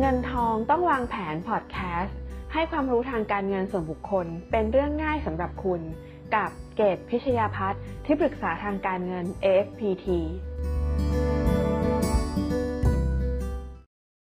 [0.00, 2.18] เงินทองต้องวางแผนพอดแคสต์
[2.52, 5.80] ให้ความรู้ทางการเงินส่วนบุคคล เป็นเรื่องง่ายสำหรับคุณ
[6.34, 10.06] กับเกตพิชยาพัฒน์ที่ปรึกษาทางการเงิน AFPT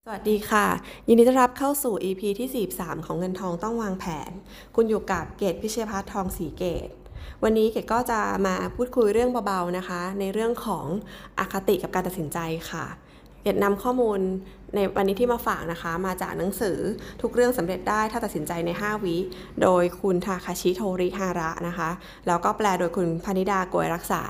[0.05, 0.67] สวัสดีค่ะ
[1.09, 4.31] ยินดีต้อนรับเข้าสู่ EP ที่ 43 ของเงินทองต้องวางแผน
[4.75, 6.89] คุณอยู่กับเกตพิชยพัฒน์ทองสีเกต
[7.43, 10.87] วันนี้เกดก็จะมาพูดคุยเรื่องเบาๆนะคะ ในเรื่องของ
[11.39, 12.39] อคติกับการตัดสินใจ
[12.71, 12.87] ค่ะ
[13.43, 14.21] เกดนำข้อมูล
[14.75, 16.79] ในวันนี้ที่มาฝากนะคะ มาจากหนังสือ
[17.23, 19.17] ทุกเรื่องสำเร็จได้ถ้าตัดสินใจใน 5 วิ
[19.63, 21.91] โดยคุณทาคาชิโทริฮาระนะคะ
[22.27, 24.23] แล้วก็แปลโดยคุณพนิดาโกยรักษา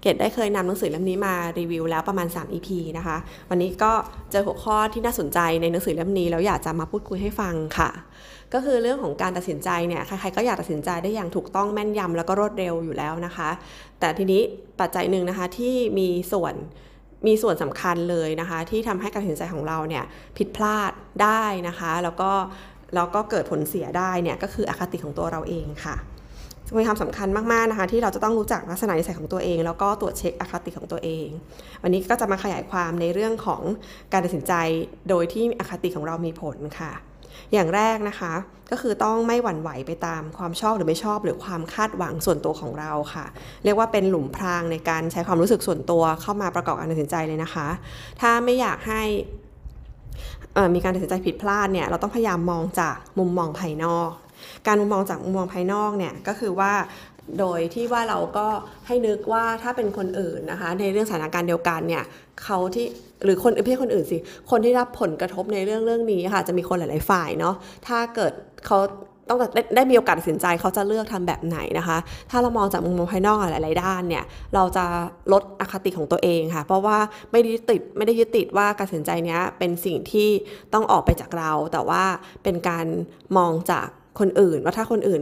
[0.00, 2.68] เกดได้เคยนำหนังสือเล่มนี้มารีวิวแล้วประมาณ 3 EP
[2.98, 3.16] นะคะ
[3.50, 3.92] วันนี้ก็
[4.32, 7.90] เจอหัวข้อที่น่าสนใจในหนังสือเล่มนี้แล้วอยากจะมาพูดคุยให้ฟังค่ะ
[8.54, 13.50] ก็คือเรื่องของการตัดสินใจเนี่ยใครๆก็อยากตัดสินใจได้อย่างถูกต้องแม่นยำแล้วก็รวดเร็วอยู่แล้วนะคะ
[14.00, 14.42] แต่ทีนี้
[14.80, 16.54] ปัจจัยหนึ่งนะคะที่มีส่วน
[17.26, 20.04] มีส่วนสำคัญเลยนะคะ ที่ทำให้การตัดสินใจของเราเนี่ย
[20.38, 20.92] ผิดพลาด
[21.22, 22.30] ได้นะคะ แล้วก็
[22.94, 25.96] แล้วก็เกิดผลเสียได้เนี่ยก็คืออคติของตัวเราเองค่ะ
[26.78, 31.28] มีความสำคัญมากๆนะคะที่เราจะต้องรู้จักลักษณะนิสัยของตัวเอง แล้วก็ตรวจเช็คอคติของตัวเอง
[31.82, 33.62] วันนี้ก็จะมาขยายความในเรื่องของ
[34.12, 34.52] การตัดสินใจ
[35.08, 36.92] โดยที่อคติของเรามีผลค่ะ
[37.52, 38.32] อย่างแรกนะคะ
[38.70, 43.26] ก็คือต้องไม่หวั่นไหวไปตามความชอบหรือไม่ชอบ หรือความคาดหวังส่วนตัวของเราค่ะ
[43.64, 47.68] เรียกว่าเป็นหลุมพรางในการใช้ความรู้สึกส่วนตัวเข้ามาประกอบการตัดสินใจเลยนะคะ
[48.20, 49.02] ถ้าไม่อยากให้
[50.74, 54.10] มีการตัดสินใจผิดพลาดเนี่ยเราต้องพยายามมองจากมุมมองภายนอก
[54.66, 56.72] การมุมมองจากมุมมองภายนอกเนี่ยก็คือว่า
[57.38, 58.46] โดยที่ว่าเราก็
[58.86, 62.04] ให้นึกว่าถ้าเป็นคนอื่นนะคะ ในเรื่องสถานการณ์เดียวกันเนี่ย
[62.44, 62.86] เขาที่
[63.24, 64.18] หรือคนไม่ใช่คนอื่นสิ
[64.50, 67.54] คนที่รับผลกระทบในเรื่องเรื่องนี้ค่ะ จะมีคนหลาย ๆ ฝ่ายเนาะ
[67.86, 68.32] ถ้าเกิด
[68.66, 68.78] เขา
[69.28, 71.98] ต้องไดได้มีโอกาสตัดสินใจเขาจะเลือกทำแบบไหนนะคะ
[72.30, 74.84] ถ้าเรามองจากมุมมองภายนอกหลาย ๆ ด้านเนี่ย เราจะ
[75.32, 76.98] ลดอคติของตัวเองค่ะ เพราะว่า
[77.32, 80.28] ไม่ได้ติดไม่ได้ยึดติดว่าการตัดสินใจเนี้ยเป็นสิ่งที่
[80.74, 82.02] ต้องออกไปจากเรา แต่ว่า
[82.42, 82.86] เป็นการ
[83.36, 83.88] มองจาก
[84.18, 85.20] คนอื่นว่าถ้าคนอื่น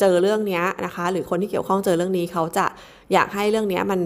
[0.00, 2.66] เจอเรื่องนี้นะคะ หรือคนที่เกี่ยวข้องเจอเรื่องนี้เขาจะ
[3.12, 4.00] อยากให้เรื่องนี้มัน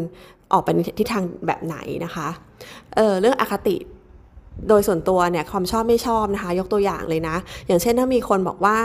[0.53, 2.29] ออกไปในทิศทางแบบไหนนะคะ
[2.97, 3.77] เออเรื่องอคติ
[4.69, 8.79] โดยส่วนตัวเนี่ยความชอบไม่ชอบนะคะ ยกตัวอย่างเลยนะ อย่างเช่นถ้ามีคนบอกว่า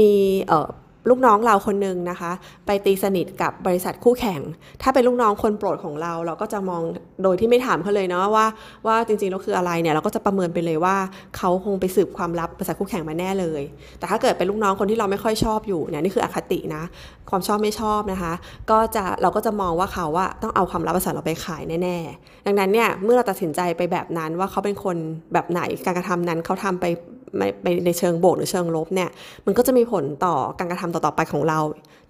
[0.00, 0.12] มี
[0.46, 0.68] เออ
[1.08, 2.32] ลูกน้องเราคนหนึ่งนะคะ
[2.66, 4.40] ไปตีสนิทกับบริษัทคู่แข่ง
[4.82, 6.82] ถ้าเป็นลูกน้องคนโปรดของเรา เราก็จะมอง
[7.22, 8.46] โดยที่ไม่ถามเขาเลยเนาะว่า
[8.86, 10.96] ว่าจริงๆแล้วคืออะไรเนี่ยเราก็จะประเมินไปเลยว่า
[11.36, 13.62] เขาคงไปสืบความลับบริษัทคู่แข่งมาแน่เลย
[13.98, 16.82] แต่ถ้าเกิดเป็นลูกน้องคนที่เราไม่ค่อยชอบอยู่เนี่ยนี่คืออคตินะ
[17.30, 18.32] ความชอบไม่ชอบนะคะ
[18.70, 24.96] ก็จะเราก็จะมองว่าเขาว่าต้องเอาความลับบริษัทเราไปขายแน่ๆดังนั้นเนี่ยเมื่อเราตัดสินใจไปแบบนั้นว่าเขาเป็นคน
[25.32, 26.86] แบบไหนการกระทำนั้นเขาทำไป
[27.62, 29.10] ไปในเชิงบวกหรือเชิงลบเนี่ย
[29.46, 31.58] มันก็จะมีผลต่อการกระทำต่อๆไปของเรา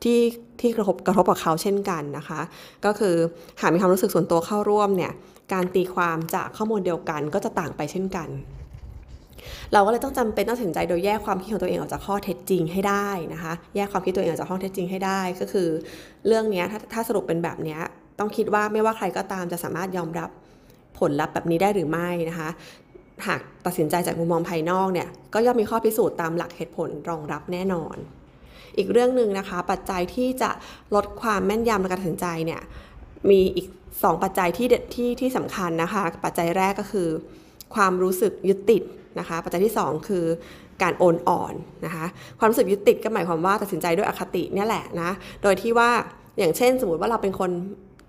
[0.03, 0.19] ที่
[0.61, 2.41] ที่กระทบกระทบกับเขาเช่นกันนะคะ
[2.85, 3.15] ก็คือ
[3.61, 5.13] หากมีความรู้สึกส่วนตัวเข้าร่วมเนี่ย
[5.53, 8.29] การตีความจากข้อมูลเดียวกันก็จะต่างไปเช่นกัน
[9.73, 15.69] เราก็เลยต้องจำเป็นต้องตัดสินใจโดยแยกความคิดของตัวเองออกจากข้อเท็จจริงให้ได้นะคะ แยกความคิดตัวเองออกจากข้อเท็จจริงให้ได้ ก็คือ
[16.27, 17.79] เรื่องนี้ถ้าถ้าสรุปเป็นแบบนี้
[18.19, 20.31] ต้องคิดว่าไม่ว่าใครก็ตามจะสามารถยอมรับ
[20.99, 22.51] ผลลัพธ์แบบนี้ได้หรือไม่นะคะ
[23.27, 27.97] หากตัดสินใจจากมุมมองภายนอกเนี่ยก็ย่อมมีข้อพิสูจน์ตามหลักเหตุผลรองรับแน่นอน
[28.77, 30.51] อีกเรื่องหนึ่งนะคะ ปัจจัยที่จะ
[30.95, 32.61] ลดความแม่นยำในการตัดสินใจเนี่ย
[33.31, 37.09] มีอีก 2 ปัจจัยที่ที่ที่สำคัญนะคะ ปัจจัยแรกก็คือ
[37.75, 38.83] ความรู้สึกยึดติด
[39.19, 40.25] นะคะ ปัจจัยที่ 2 คือ
[40.83, 41.55] การโอนอ่อน
[41.85, 42.05] นะคะ
[42.39, 45.11] ความรู้สึกยึดติดก็หมายความว่าตัดสินใจด้วยอคติเนี่ยแหละนะ
[45.43, 45.91] โดยที่ว่า
[46.39, 47.51] อย่างเช่น สมมติว่าเราเป็นคน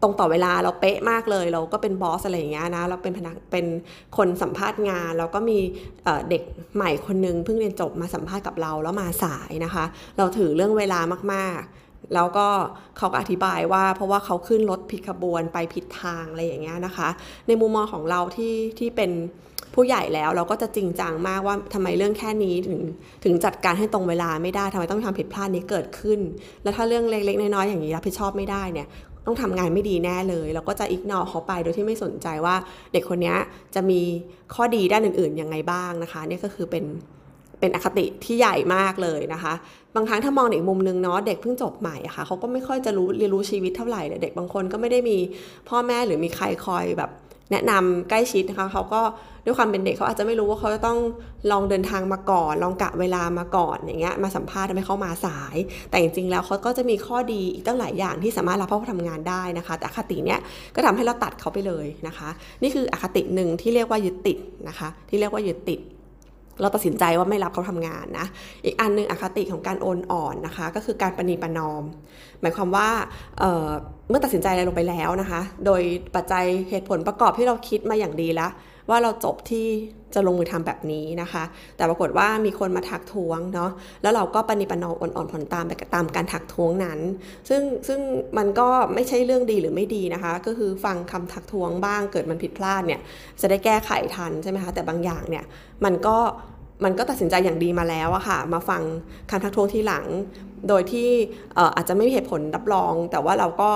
[0.01, 3.65] ตรงต่อเวลาเราเป๊ะมากเลย เราก็เป็นบอสอะไรอย่างเงี้ยนะเราเป็นพนักเป็น
[4.17, 5.59] คนสัมภาษณ์งาน แล้วก็มี
[6.29, 6.43] เด็ก
[6.75, 9.85] ใหม่คนนึงเพิ่งเรียนจบมาสัมภาษณ์กับเราแล้วมาสายนะคะ
[10.17, 10.99] เราถือเรื่องเวลา
[11.33, 12.47] มากๆ แล้วก็
[12.97, 17.09] เขาก็อธิบายว่า เพราะว่าเขาขึ้นรถผิดขบวนไปผิดทางอะไรอย่างเงี้ยนะคะ
[17.47, 19.11] ในมุมมองของเราที่ที่เป็น
[19.73, 22.79] ผู้ใหญ่แล้วเราก็จะจริงจังมากว่าทำไมเรื่องแค่นี้ถึง
[23.23, 26.19] ถึงจัดการให้ตรงเวลาไม่ได้ทำไมต้องทำผิดพลาดนี้เกิดขึ้น
[26.63, 28.87] แล้วถ้าเรื่องเล็กๆน้อยๆอย่างนี้รับผิดชอบไม่ได้เนี่ย
[29.25, 32.55] ต้องทำงานไม่ดีแน่เลย แล้วก็จะอิกนอเขาไปโดยที่ไม่สนใจว่า
[32.93, 33.33] เด็กคนนี้
[33.75, 34.01] จะมี
[34.53, 36.85] ข้อดีด้านอื่นๆยังไงบ้างนะคะนี่ก็คือเป็น
[37.59, 39.53] เป็นอคติที่ใหญ่มากเลยนะคะ
[39.95, 45.17] บางครั้งถ้ามองอีกมุมนึงเนาะเด็กเพิ่งจบใหม่อะคะ่ะเขาก็ไม่ค่อยจะรู้เรียนรู้ชีวิตเท่าไหร่เด็กบางคนก็ไม่ได้มี
[45.69, 47.09] พ่อแม่หรือมีใครคอยแบบ
[47.51, 49.01] แนะนำใกล้ชิดนะคะเขาก็
[49.45, 50.99] ด้วยความเป็นเด็กเขาอาจจะไม่รู้ว่าเขาจะต้อง
[51.51, 55.55] ลองเดินทางมาก่อน ลองกะเวลามาก่อนอย่างเงี้ยมาสัมภาษณ์ทำให้เขามาสาย
[55.89, 60.39] แต่จริงๆแล้วเขาก็จะมีข้อดีอีกตั้งหลายอย่างที่สามารถรับเขาทำงานได้นะคะ แต่อคติเนี้ย
[60.75, 62.29] ก็ทำให้เราตัดเขาไปเลยนะคะ
[62.61, 64.37] นี่คืออคติหนึ่งที่เรียกว่ายึดติด
[64.67, 65.79] นะคะ ที่เรียกว่ายึดติด
[66.61, 68.27] เราตัดสินใจว่าไม่รับเขาทำงานนะ
[68.65, 71.83] อีกอันนึงอคติของการโอนอ่อนนะคะ ก็คือการปณีประนอม
[72.41, 72.89] หมายความว่า
[73.39, 75.81] เเมื่อตัดสินใจอะไรลงไปแล้วนะคะ โดย
[76.15, 78.51] ปัจจัยเหตุผลประกอบที่เราคิดมาอย่างดีแล้ว
[78.89, 79.67] ว่าเราจบที่
[80.15, 81.43] จะลงมือทำแบบนี้นะคะ
[81.77, 83.71] แต่ปรากฏว่ามีคนมาทักท้วงเนาะ
[84.01, 86.99] แล้วเราก็ปฏิปนอมอ่อนๆผ่อนตามไปตามการทักท้วงนั้น
[87.49, 87.99] ซึ่งซึ่ง
[88.37, 93.01] มันก็ไม่ใช่เรื่องดีหรือไม่ดีนะคะ ก็คือฟังคำทักท้วงบ้างเกิดมันผิดพลาดเนี่ย
[93.41, 95.45] จะได้แก้ไขทันใช่ไหมคะแต่บางอย่างเนี่ย
[95.85, 96.17] มันก็
[96.83, 98.81] มันก็ตัดสินใจอย่างดีมาแล้วอะค่ะ มาฟัง
[99.31, 100.05] คำทักท้วงทีหลัง
[100.69, 101.09] โดยที่
[101.75, 103.71] อาจจะไม่มีเหตุผลรับรอง แต่ว่าเราก็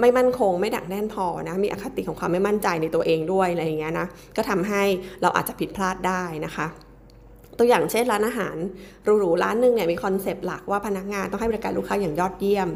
[0.00, 4.06] ไม่มั่นคงไม่ดักแน่นพอนะมีอคติของความไม่มั่นใจในตัวเองด้วยอะไรอย่างเงี้ยนะ
[4.36, 4.82] ก็ทำให้
[5.22, 6.68] เราอาจจะผิดพลาดได้นะคะ
[7.58, 8.56] ตัวอย่างเช่นร้านอาหาร
[9.20, 12.68] หรูๆร้านหนึ่งเนี่ยมีคอนเซปต์หลักว่าพนักงานต้องให้บริการลูกค้าอย่างยอดเยี่ยม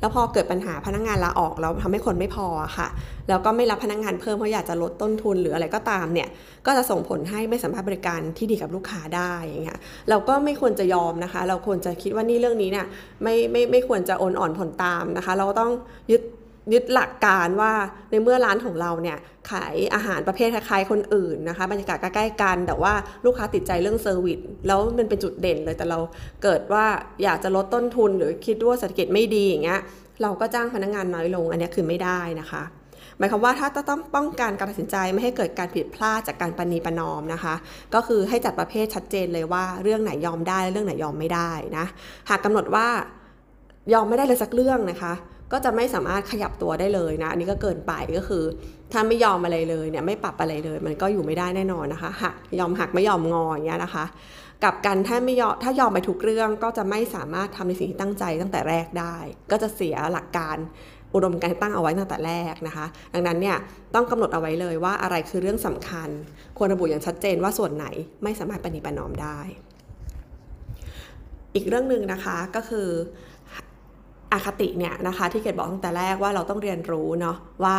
[0.00, 2.46] แล้วพอเกิดปัญหาพนักงานลาออกแล้วทำให้คนไม่พอ
[2.78, 2.88] ค่ะ
[3.28, 6.28] แล้วก็ไม่รับพนักงานเพิ่มเพราะอยากจะลดต้นทุนหรืออะไรก็ตามเนี่ย
[6.66, 9.78] ก็จะส่งผลให้ไม่สามารถบริการที่ดีกับลูกค้าได้อย่างเงี้ย
[10.10, 12.86] เราก็ไม่ควรจะยอมนะคะ เราควรจะคิดว่านี่เรื่องนี้เนี่ย
[13.22, 15.72] ไม่ไม่ไม่ควรจะโอนอ่อนผ่อนตามนะคะ เราก็ต้อง
[16.10, 16.22] ยึด
[16.72, 17.72] ยึดหลักการว่า
[18.10, 19.18] ในเมื่อร้านของเราเนี่ย
[19.50, 22.92] ขายอาหารประเภทคล้ายๆคนอื่นนะคะ บรรยากาศใกล้ๆกัน แต่ว่า
[23.24, 25.98] ลูกค้าติดใจเรื่อง service แล้วมันเป็นจุดเด่นเลยแต่เรา
[26.42, 26.84] เกิดว่า
[27.22, 29.80] อยากจะลดต้นทุนหรือคิดว่าเศรษฐกิจไม่ดีอย่างเงี้ย
[30.22, 32.62] เราก็จ้างพนักงานน้อยลง อันนี้คือไม่ได้นะคะ
[33.18, 37.54] หมายความว่าถ้าต้องป้องกันการตัดสินใจไม่ให้เกิดการผิดพลาดจากการปณีประนอมนะคะ
[37.94, 41.86] ก็คือให้จัดประเภทชัดเจนเลยว่าเรื่องไหนยอมได้เรื่องไหนยอมไม่ได้นะ
[42.30, 42.86] หากกำหนดว่า
[43.92, 45.12] ยอมไม่ได้เลยสักเรื่องนะคะ
[45.52, 48.44] ก็จะไม่สามารถขยับตัวได้เลยนะอันนี้ก็เกินไปก็คือ
[48.92, 54.04] ถ้าไม่ยอมอะไรเลยเนี่ยไม่ปรับอะไรเลย มันก็อยู่ไม่ได้แน่นอนนะคะหักยอมหักไม่ยอมงออย่างเงี้ยนะคะ
[54.64, 59.16] กับกันถ้าไม่ยอมถ้ายอมไปทุกเรื่องก็จะไม่สามารถทำในสิ่งที่ตั้งใจตั้งแต่แรกได้
[59.50, 60.56] ก็จะเสียหลักการ
[61.14, 63.56] อุดมการตั้งเอาไว้ตั้งแต่แรกนะคะ ดังนั้นเนี่ย
[63.94, 66.08] ต้องกำหนดเอาไว้เลยว่าอะไรคือเรื่องสำคัญ
[66.58, 67.86] ควรระบุอย่างชัดเจนว่าส่วนไหน
[68.22, 69.38] ไม่สามารถปฏิบัตินอมได้
[71.54, 72.88] อีกเรื่องหนึ่งนะคะก็คือ
[74.32, 77.78] อคติเนี่ยนะคะที่เกดบอกตั้งแต่แรกว่าเราต้องเรียนรู้เนาะว่า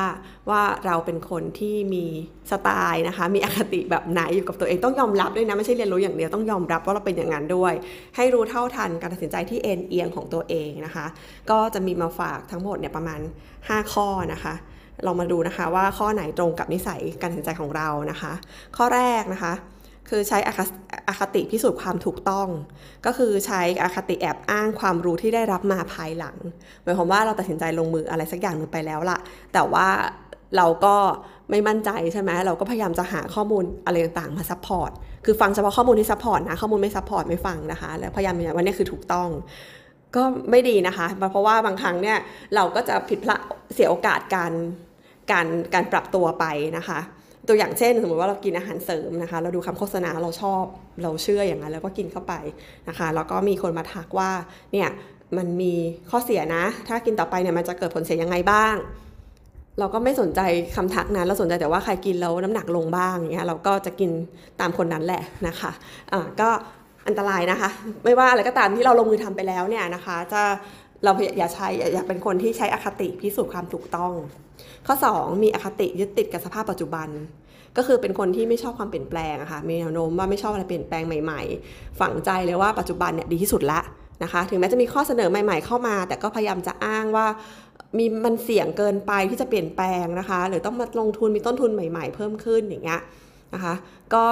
[0.49, 2.05] ว่าเราเป็นคนที่มี
[2.51, 7.73] สไตล์นะคะ มีอคติแบบไหนอยู่กับตัวเองต้องยอมรับด้วยนะไม่ใช่เรียนรู้อย่างเดียวต้องยอมรับว่าเราเป็นอย่างนั้นด้วย
[8.15, 11.05] ให้รู้เท่าทันการตัดสินใจที่เอนเอียงของตัวเองนะคะ
[11.49, 13.19] ก็จะมีมาฝากทั้งหมดเนี่ยประมาณ
[13.57, 14.53] 5 ข้อนะคะ
[15.05, 18.33] ลองมาดูนะคะว่าข้อไหนตรงกับนิสัยการตัดสินใจของเรานะคะ
[18.77, 19.53] ข้อแรกนะคะ
[20.09, 20.37] คือใช้
[21.07, 22.47] อคติพิสูจน์ความถูกต้อง
[23.05, 26.37] ก็คือใช้อคติแอบอ้างความรู้ที่ได้รับมาภายหลัง
[26.83, 29.17] หมายความว่าเราตัดสินใจลงมืออะไรสักอย่างหนึ่งไปแล้วล่ะ
[29.53, 29.87] แต่ว่า
[30.57, 30.95] เราก็
[31.49, 34.91] ไม่มั่นใจใช่ไหมเราก็พยายามจะหาข้อมูลอะไรต่างๆมา support
[35.25, 39.29] คือฟังเฉพาะข้อมูลที่ support นะข้อมูลไม่ support ไม่ฟังนะคะ แล้วพยายามอย่างว่านี่คือถูกต้อง
[40.15, 42.17] ก็ไม่ดีนะคะ เพราะว่าบางครั้งเนี่ย
[42.55, 43.39] เราก็จะผิดพลาด
[43.73, 44.53] เสียโอกาสการ
[45.31, 46.45] การการปรับตัวไป
[46.77, 46.99] นะคะ
[47.47, 50.63] ตัวอย่างเช่น สมมติว่าเรากินอาหารเสริมนะคะ เราดูคำโฆษณาเราชอบ
[51.03, 52.33] เราเชื่ออย่างนั้นแล้วก็กินเข้าไป
[52.89, 54.31] นะคะแล้วก็มีคนมาทักว่า
[54.73, 54.89] เนี่ย
[55.37, 55.73] มันมี
[56.09, 58.75] ข้อเสียนะ ถ้ากินต่อไปเนี่ยมันจะเกิดผลเสียยังไงบ้าง
[59.79, 60.41] เราก็ไม่สนใจ
[60.75, 64.11] คำทักนั้นเราสนใจแต่ว่าใครกินแล้วน้ำหนักลงบ้างอย่างเงี้ยเราก็จะกิน
[64.59, 65.71] ตามคนนั้นแหละนะคะ
[66.11, 66.49] อ่าก็
[67.07, 67.69] อันตรายนะคะ
[68.03, 70.43] ไม่ว่าอะไรก็ตามที่เราลงมือทำไปแล้วเนี่ยนะคะ จะ
[71.03, 74.11] เราอย่าใช้อย่าเป็นคนที่ใช้อคติพิสูจน์ความถูกต้อง
[74.87, 77.09] ข้อ 2 มีอคติยึดติดกับสภาพปัจจุบัน
[77.77, 83.79] ก็คือเป็นคนที่ไม่ชอบความเปลี่ยนแปลงอะค่ะมีแนวโน้มว่าไม่ชอบอะไรเปลี่ยนแปลงใหม่ๆ ฝังใจเลยว่าปัจจุบันเนี่ยดีที่สุดละ
[84.23, 87.27] นะคะถึงแม้จะมีข้อเสนอใหม่ ๆ เข้ามา แต่ก็พยายามจะอ้างว่า
[87.97, 93.01] มีมันเสี่ยงเกินไปที่จะเปลี่ยนแปลงนะคะ หรือต้องมาลงทุนมีต้นทุนใหม่ ๆ เพิ่มขึ้นอย่างเงี้ย
[93.53, 93.73] นะคะ
[94.13, 94.23] ก็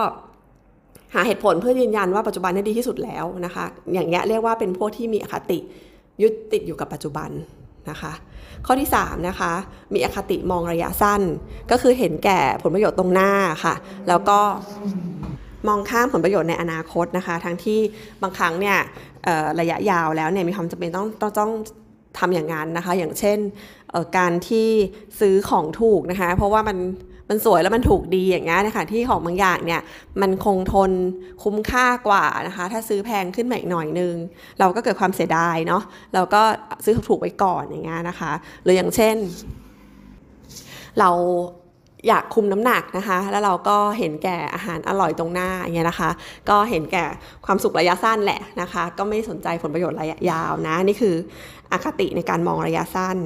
[1.14, 5.60] หาเหตุผลเพื่อยืนยันว่าปัจจุบันนี้ดีที่สุดแล้วนะคะ อย่างเงี้ยเรียกว่าเป็นพวกที่มีอคติ
[6.22, 7.30] ยึดติดอยู่กับปัจจุบัน
[7.90, 8.14] นะคะ
[8.66, 9.52] ข้อที่3นะคะ
[9.94, 11.22] มีอคติมองระยะสั้น
[11.72, 13.32] ก็คือเห็นแก่ผลประโยชน์ตรงหน้า
[13.64, 13.76] ค่ะ
[14.08, 14.40] แล้วก็
[15.68, 17.80] มองข้ามผลประโยชน์ในอนาคตนะคะ ทั้งที่
[18.22, 18.78] บางครั้งเนี่ย
[19.60, 21.52] ระยะยาวแล้วเนี่ยมีความจำเป็นต้องต้องต้อง
[22.20, 23.38] ทำอย่างนั้นนะคะ อย่างเช่น
[24.18, 24.70] การที่
[25.20, 26.78] ซื้อของถูกนะคะ เพราะว่ามัน
[27.30, 29.82] มันสวยแล้วมันถูกดีอย่างเงี้ยนะคะที่ของบางอย่างเนี่ย
[30.22, 30.92] มันคงทน
[31.44, 34.16] คุ้มค่ากว่านะคะ ถ้าซื้อแพงขึ้นมาอีกหน่อยนึง
[34.60, 36.42] เราก็เกิดความเสียดายเนาะเราก็
[36.86, 38.32] ซื้อถูกไว้ก่อนอย่างเงี้ยนะคะ
[38.64, 39.16] หรืออย่างเช่น
[41.00, 41.10] เรา
[42.08, 46.10] อยากคุมน้ำหนักนะคะ แล้วเราก็เห็นแก่อาหารอร่อยตรงหน้าอย่างเงี้ยนะคะ
[46.50, 47.06] ก็เห็นแก่
[47.46, 51.16] ความสุขระยะสั้นแหละนะคะ ก็ไม่สนใจผลประโยชน์ระยะยาวนะ นี่คือ
[51.72, 53.18] อคติในการมองระยะสั้น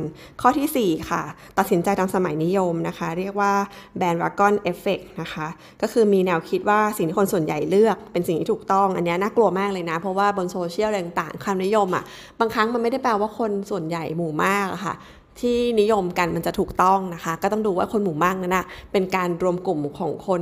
[0.42, 1.24] ข้อที่ 4 ค่ะ
[1.58, 3.54] ตัดสินใจตามสมัยนิยมนะคะ เรียกว่า
[3.98, 5.48] bandwagon effect นะคะ
[5.82, 12.04] ก็คือมีแนวคิดว่าสิ่งที่คนส่วนใหญ่เลือกเป็นสิ่งที่ถูกต้อง อันนี้น่ากลัวมากเลยนะ เพราะว่าบนโซเชียลต่างๆคำนิยมอะ
[12.40, 14.94] บางครั้งมันไม่ได้แปลว่าคนส่วนใหญ่หมู่มากอะค่ะ
[15.42, 20.42] ที่นิยมกันมันจะถูกต้องนะคะ ก็ต้องดูว่าคนหมู่มากนั้นนะเป็นการรวมกลุ่มของคน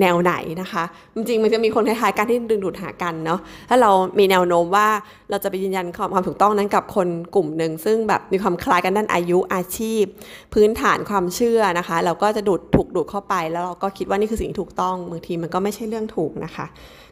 [0.00, 4.88] แนวไหนนะคะ จริงๆมันจะมีคนคล้ายๆกันที่ดึงดูดหากันเนาะถ้าเรามีแนวโน้มว่า
[5.30, 10.04] เราจะไปยืนยันความความถูกต้องนั้นกับคนกลุ่มหนึ่งซึ่งแบบมีความคล้ายกันด้านอายุอาชีพ
[10.54, 16.66] พื้นฐานความเชื่อนะคะ เราก็จะดูดถูกดูดเข้าไป แล้วเราก็คิดว่านี่คือสิ่งที่ถูกต้องบางทีมันก็ไม่ใช่เรื่องถูกนะคะ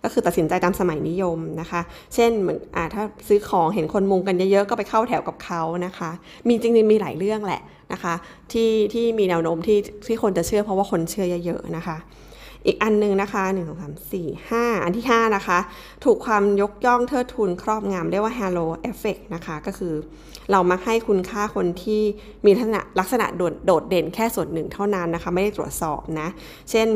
[0.05, 1.81] ก็คือตัดสินใจตามสมัยนิยมนะคะ
[2.15, 6.11] เช่นเหมือนอ่าถ้าซื้อของเห็นคนมุงกันเยอะๆก็ไปเข้าแถวกับเขานะคะ
[6.49, 7.61] มีจริงๆมีหลายเรื่องแหละ
[7.93, 8.15] นะคะ
[8.53, 11.97] ที่ที่มีแนวโน้มที่ที่คนจะเชื่อเพราะว่าคนเชื่อเยอะๆนะคะ
[12.67, 15.59] อีกอันหนึ่งนะคะ1 2 3 4 5 อันที่ 5 นะคะ
[16.05, 19.95] ถูกความยกย่องเทิดทูนครอบงำเรียกว่า halo effect นะคะ ก็คือ
[20.51, 22.03] เรามักให้คุณค่าคนที่
[22.45, 26.29] มีลักษณะลักษณะโดดโดดเด่นแค่ส่วนหนึ่งเท่านั้นนะคะ ไม่ได้ตรวจสอบนะ
[26.71, 26.89] เช่น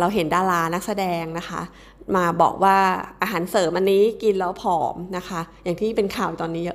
[0.00, 1.60] เราเห็นดารานักแสดงนะคะ
[2.16, 2.76] มาบอกว่า
[3.22, 6.68] อาหารเสริมอันนี้กินแล้วผอมนะคะ อย่างที่เป็นข่าวตอนนี้เ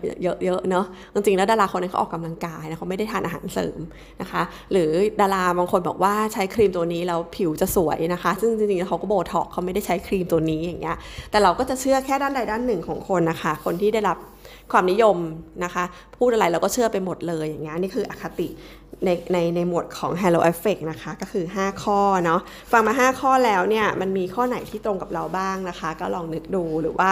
[0.48, 3.80] ยอะๆเนาะจริงๆแล้วดาราคนนั้นเขาออกกำลังกายนะเขาไม่ได้ทานอาหารเสริม
[4.22, 4.90] นะคะ หรือ
[5.22, 10.98] ดาราบางคนบอกว่าใช้ครีมตัวนี้แล้วผิวจะสวยนะคะ ซึ่งจริงๆเขาก็โบท็อกเขาไม่ได้ใช้ครีมตัวนี้อย่างเงี้ย
[11.32, 14.18] แต่เราก็จะเชื่อแค่ด้านใดด้านหนึ่งของคนนะคะ คนที่ได้รับ
[14.72, 15.18] ความนิยม
[15.64, 15.84] นะคะ
[16.18, 18.48] พูดอะไรเราก็เชื่อไปหมดเลยอย่างเงี้ยนี่คืออคติ
[19.06, 22.42] ในในในหมวดของ Halo Effect นะคะ ก็คือ 5 ข้อเนาะ
[22.72, 27.10] ฟังมา 5 ข้อแล้วเนี่ยมันมีข้อไหนที่ตรงกับเราบ้างนะคะ ก็ลองนึกดูหรือว่า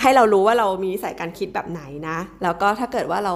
[0.00, 3.34] ให้เรารู้ว่าเรามีสายการคิดแบบไหนนะ แล้วก็ถ้าเกิดว่าเรา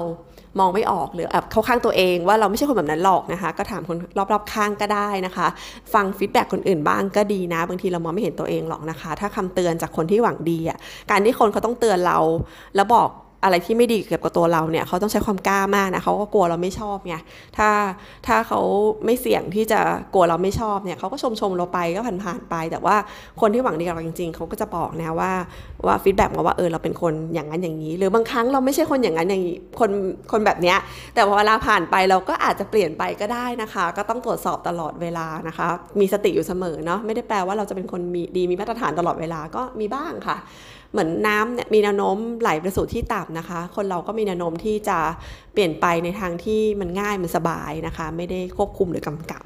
[0.59, 3.97] มองไม่ออกหรือแอบเข้าข้างตัวเองว่าเราไม่ใช่คนแบบนั้นหรอกนะคะ ก็ถามคน
[4.33, 5.47] รอบๆข้างก็ได้นะคะ
[5.95, 10.79] ฟังฟีดแบ็คนอื่นบ้างก็ดีนะ บางทีเรามองไม่เห็นตัวเองหรอกนะคะ ถ้าคำเตือนจากคนที่หวังดีอะ
[11.11, 12.19] การที่คนเขาต้องเตือนเรา
[12.77, 13.09] แล้วบอก
[13.45, 17.15] อะไรที่ไม่ดีเกี่ยวกับตัวเราเนี่ยเขาต้องใช้ความกล้ามากนะเขาก็กลัวเราไม่ชอบไง
[17.57, 17.69] ถ้า
[18.27, 18.61] ถ้าเขา
[19.05, 19.81] ไม่เสี่ยงที่จะ
[20.15, 22.97] กลัวเราไม่ชอบเนี่ยเขาก็ชมชมเราไปก็ผ่านผ่านไป แต่ว่า
[23.41, 25.33] คนที่หวังดีกับเราจริง ๆเขาก็จะบอกนะว่า
[25.87, 29.91] ว่าฟีดแบ็กมาว่าเออเราเป็นคนอย่างนั้นอย่างนี้ หรือบางครั้งเราไม่ใช่คนอย่างนั้นอย่างนี้คน
[30.33, 30.79] คนแบบเนี้ย
[31.15, 35.67] แต่เวลาผ่านไปเราก็อาจจะเปลี่ยนไปก็ได้นะคะ ก็ต้องตรวจสอบตลอดเวลานะคะ
[36.01, 40.39] มีสติอยู่เสมอเนาะไม่ได้แปลว่าเราจะเป็นคนมีดีมีมาตรฐานตลอดเวลาก็มีบ้างค่ะ
[40.93, 44.99] เหมือนน้ำเนี่ยมีแนวโน้มไหลไปสู่ที่ต่ำนะคะ คนเราก็มีแนวโน้มที่จะ
[45.53, 49.43] เปลี่ยนไปในทางที่มันง่ายมันสบายนะคะ ไม่ได้ควบคุมหรือกำกับ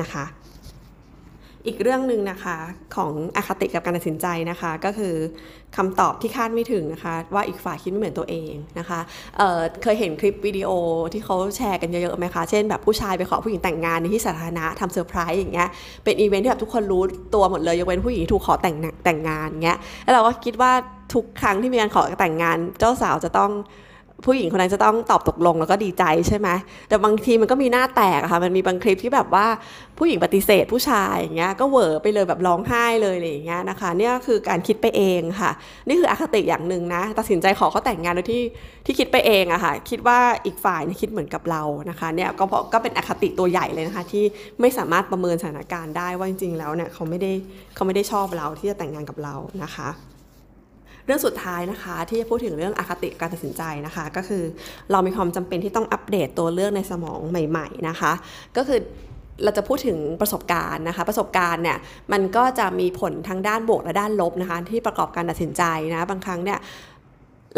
[0.00, 0.24] นะคะ
[1.66, 2.56] อีกเรื่องหนึ่งนะคะ
[2.96, 5.14] ของอคติกับการตัดสินใจนะคะ ก็คือ
[5.76, 9.00] คำตอบที่คาดไม่ถึงนะคะ ว่าอีกฝ่ายคิดไม่เหมือนตัวเองนะคะ
[9.36, 10.70] เคยเห็นคลิปวิดีโอ
[11.12, 15.68] ที่เขาแชร์กันเยอะๆไหมคะ เช่นแบบผู้ชายไปขอผู้หญิงแต่งงานในที่สาธารณะทำเซอร์ไพรส์อย่างเงี้ย
[16.04, 17.02] เป็นอีเวนท์ที่แบบทุกคนรู้
[17.34, 20.72] ตัวหมดเลยยกเว้นผู้หญิงถูกขอแต่งแต่งงานเงี้ยแล้วเราก็คิดว่า
[21.14, 23.50] ทุกครั้งที่มีการขอแต่งงานเจ้าสาวจะต้อง
[24.24, 26.48] ผู้หญิงคนนั้นจะต้องตอบตกลงแล้วก็ดีใจใช่ไหม
[26.88, 29.46] แต่บางทีมันก็มีหน้าแตกค่ะ มันมีบางคลิปที่แบบว่า
[29.98, 35.50] ผู้หญิงปฏิเสธผู้ชายอย่างเงี้ยก็เหวอไปเลยแบบร้องไห้เลยอะไรอย่างเงี้ยนะคะเนี่ยคือการคิดไปเองค่ะ
[35.86, 38.42] นี่คืออคติอย่างหนึ่งนะ ตัดสินใจขอเขาแต่งงานโดยที่
[38.86, 44.24] ที่คิดไปเองอะค่ะ คิดว่าอีกฝ่ายคิดเหมือนกับเรานะคะเนี่ยก็เพราะก็เป็นอคติตัวใหญ่เลยนะคะ ที่
[44.60, 47.32] ไม่สามารถประเมินสถานการณ์ได้ว่าจริงๆแล้วเนี่ยเขาไม่ได้
[47.74, 49.88] เขาไม่ได้ชอบเราที่จะแต่งงานกับเรานะคะ
[51.06, 54.42] เรื่องสุดท้ายนะคะ ที่จะพูดถึงเรื่องอคติการตัดสินใจนะคะ ก็คือ
[54.90, 58.12] เรามีความจำเป็นที่ต้องอัปเดตตัวเลือกในสมองใหม่ ๆนะคะ
[58.56, 58.80] ก็คือ
[59.44, 61.78] เราจะพูดถึงประสบการณ์นะคะ ประสบการณ์เนี่ย
[62.12, 66.58] มันก็จะมีผลทั้งด้านบวกและด้านลบนะคะ ที่ประกอบการตัดสินใจนะบางครั้งเนี่ย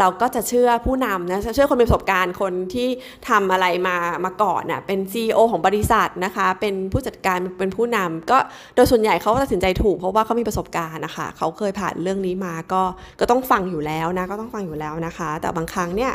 [0.00, 2.88] เราก็จะเชื่อผู้นำนะเชื่อคนมีประสบการณ์คนที่
[3.28, 8.38] ทำอะไรมามาก่อนน่ะเป็น CEO ของบริษัทนะคะ เป็นผู้จัดการเป็นผู้นำก็
[8.74, 12.82] โดยส่วนใหญ่เขาตัดสินใจถูกเพราะว่าเขามีประสบการณ์นะคะเขาเคยผ่านเรื่องนี้มาก็
[13.20, 16.12] ก็ต้องฟังอยู่แล้วนะก็ต้องฟังอยู่แล้วนะคะ แต่บางครั้งเนี่ย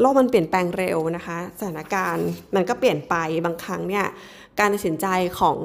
[0.00, 4.04] โลกมันเปลี่ยนแปลงเร็วนะคะ สถานการณ์มันก็เปลี่ยนไปบางครั้งเนี่ย
[4.58, 5.06] การตัดสินใจ
[5.40, 5.58] ของ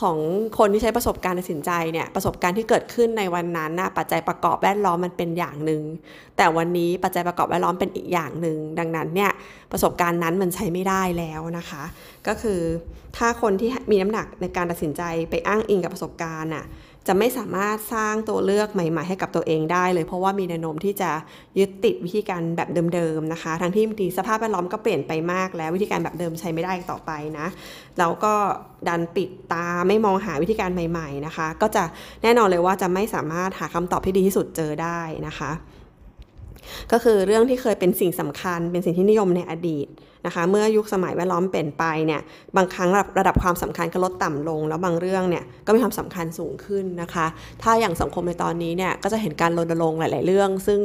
[0.00, 0.18] ของ
[0.58, 5.82] คนที่ใช้ประสบการณ์ตัดสินใจเนี่ยประสบการณ์ที่เกิดขึ้นในวันนั้นนะปัจจัยประกอบแวดล้อมมันเป็นอย่างหนึ่ง
[6.36, 9.30] แต่วันนี้ปัจจัยประกอบแวดล้อมเป็นอีกอย่างหนึ่งดังนั้นเนี่ย
[9.72, 11.82] ประสบการณ์นั้นมันใช้ไม่ได้แล้วนะคะ
[12.26, 12.60] ก็คือ
[13.16, 16.64] ถ้าคนที่มีน้ำหนักในการตัดสินใจไปอ้างอิงกับประสบการณ์น่ะ
[17.06, 21.10] จะไม่สามารถสร้างตัวเลือกใหม่ๆ ให้กับตัวเองได้เลย เพราะว่ามีแนวโน้มที่จะ
[21.58, 27.46] ยึดติดวิธีการแบบเดิมๆนะคะ ทั้งที่บางทีสภาพแวดล้อมก็เปลี่ยนไปมากแล้ววิธีการแบบเดิมใช้ไม่ได้ต่อไปนะ
[27.98, 28.34] แล้วก็
[28.88, 31.84] ดันปิดตาไม่มองหาวิธีการใหม่ ๆนะคะ ก็จะ
[32.22, 35.50] แน่นอนเลยว่าจะไม่สามารถหาคำตอบที่ดีที่สุดเจอได้นะคะ
[36.92, 39.88] ก็คือเรื่องที่เคยเป็นสิ่งสำคัญ เป็นสิ่งที่นิยมในอดีต
[40.26, 42.20] นะคะ เมื่อยุคสมัยแวดล้อมเปลี่ยนไปเนี่ย
[42.56, 47.26] บางครั้งระดับความสำคัญก็ลดต่ำลง แล้วบางเรื่องเนี่ยก็มีความสำคัญสูงขึ้นนะคะ
[47.62, 50.80] ถ้าอย่างสังคมในตอนนี้เนี่ยก็จะเห็นการรณรงค์หลาย ๆ เรื่อง ซึ่ง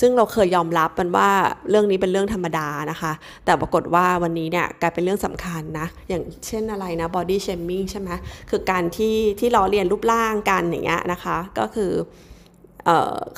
[0.00, 1.28] ซึ่งเราเคยยอมรับมันว่า
[1.70, 3.12] เรื่องนี้เป็นเรื่องธรรมดานะคะ
[3.44, 8.10] แต่ปรากฏว่าวันนี้เนี่ยกลายเป็นเรื่องสำคัญนะ อย่างเช่นอะไรนะ body shaming ใช่ไหม
[8.50, 11.92] คือการที่ที่เราเรียนรูปร่างกันอย่างเงี้ยนะคะ ก็คือ
[12.86, 12.88] เ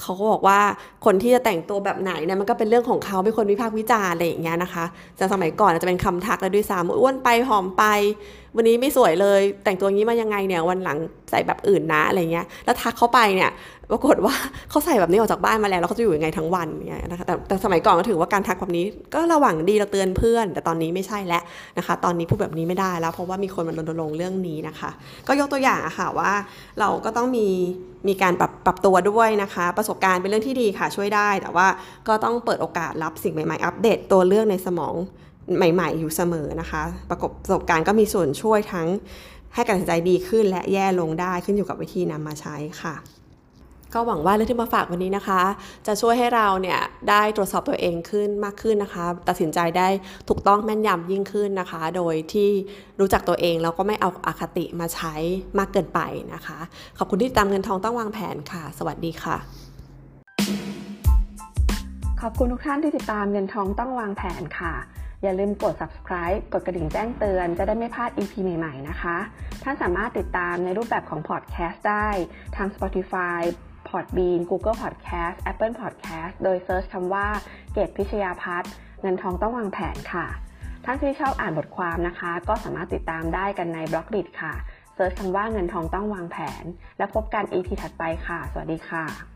[0.00, 0.61] เขาก็บอกว่า
[1.05, 4.85] คนที่จะแต่งตัวแบบไหนเนี่ยมันก็เป็นเรื่องของเขาเป็นคนวิพากษ์วิจารณ์อะไรอย่างเงี้ยนะคะ
[5.19, 7.85] จากสมัยก่อนอาจจะเป็นคำทักแล้วด้วยซ้ำอ้วนไปหอมไป
[8.57, 10.99] วันนี้ไม่สวยเลย แต่งตัวงี้มายังไงเนี่ยวันหลัง
[11.31, 13.50] ใส่แบบอื่นนะอะไรเงี้ยแล้วทักเขาไปเนี่ย
[13.90, 14.35] ปรากฏว่า
[14.71, 21.43] เขาใส่แบบนี้ออกจากบ้านมาแล้วแล้วเขาจะอยู่ยังไงทั้งวันเนี่ยนะคะแต่แต่สมัยก่อนก็ถือว่าการทักแบบนี้ ก็ระหว่างดีเราเตือนเพื่อน แต่ตอนนี้ไม่ใช่แล้ว
[21.78, 24.90] นะคะ ตอนนี้พูดแบบนี้ไม่ได้แล้ว เพราะว่ามีคนมารณรงค์เรื่องนี้นะคะ
[25.28, 26.33] ก็ยกตัวอย่างอะค่ะว่า
[26.81, 27.49] เราก็ต้องมี
[28.09, 31.66] มีการปรับปรับตัวด้วยนะคะ ประสบการณ์เป็นเรื่องที่ดีค่ะช่วยได้ แต่ว่า
[32.09, 34.95] ก็ต้องเปิดโอกาสรับสิ่งใหม่ๆ อัปเดตตัวเรื่องในสมอง
[35.57, 38.88] ใหม่ ๆ อยู่เสมอนะคะ ประกบประสบการณ์ก็มีส่วนช่วยทั้ง
[39.55, 42.95] ให้การตัดสินใจดีขึ้นและแย่ลงได้ขึ้นอยู่กับวิธีนำมาใช้ค่ะ
[43.95, 45.43] ก็หวังว่าเรื่องที่มาฝากวันนี้นะคะ
[45.87, 49.88] จะช่วยให้เราเนี่ยได้ตรวจสอบตัวเองขึ้นมากขึ้นนะคะ ตัดสินใจได้
[50.28, 52.50] ถูกต้องแม่นยำยิ่งขึ้นนะคะ โดยที่
[53.00, 55.14] รู้จักตัวเองแล้วก็ไม่เอาอาคติมาใช้
[55.59, 56.00] มากเกินไป
[56.35, 56.59] นะคะ
[56.99, 59.37] ขอบคุณที่ติดตามเงินทองต้องวางแผนค่ะ สวัสดีค่ะ
[62.23, 64.75] ขอบคุณทุกท่านที่ติดตามเงินทองต้องวางแผนค่ะ
[65.23, 69.16] อย่าลืมกด subscribe กดกระดิ่งแจ้งเตือนจะได้ไม่พลาด EP ใหม่ ๆ นะคะ
[69.62, 72.09] ท่านสามารถติดตามในรูปแบบของ podcast ได้
[72.57, 73.40] ทาง Spotify
[73.88, 77.26] Podbean Google Podcast Apple Podcast โดยเซิร์ชคำว่า
[77.73, 80.26] เกตพิชยาพัฒน์เงินทองต้องวางแผนค่ะ
[80.85, 84.55] ท่านที่ชอบอ่านบทความนะคะ ก็สามารถติดตามได้กันใน Blockdit ค่ะ
[84.95, 86.64] search คำว่าเงินทองต้องวางแผน
[86.99, 89.36] และพบกัน EP ถัดไปค่ะ สวัสดีค่ะ